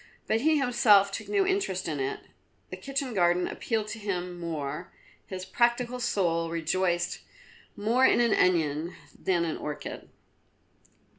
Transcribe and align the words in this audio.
But 0.25 0.41
he 0.41 0.57
himself 0.57 1.11
took 1.11 1.29
no 1.29 1.45
interest 1.45 1.87
in 1.87 1.99
it. 1.99 2.21
The 2.71 2.75
kitchen 2.75 3.13
garden 3.13 3.47
appealed 3.47 3.87
to 3.89 3.99
him 3.99 4.39
more; 4.39 4.91
his 5.27 5.45
practical 5.45 5.99
soul 5.99 6.49
rejoiced 6.49 7.19
more 7.75 8.03
in 8.07 8.19
an 8.19 8.33
onion 8.33 8.95
than 9.13 9.45
an 9.45 9.57
orchid. 9.57 10.09